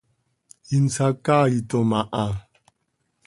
[0.77, 2.25] Insacaaitom aha.